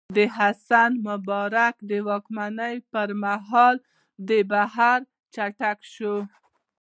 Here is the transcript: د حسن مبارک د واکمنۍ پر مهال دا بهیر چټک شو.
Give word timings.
د 0.15 0.17
حسن 0.37 0.91
مبارک 1.07 1.75
د 1.89 1.91
واکمنۍ 2.07 2.75
پر 2.91 3.09
مهال 3.23 3.75
دا 4.27 4.39
بهیر 4.51 4.99
چټک 5.33 5.77
شو. 5.93 6.15